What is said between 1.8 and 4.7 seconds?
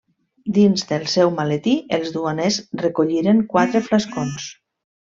els duaners recolliren quatre flascons.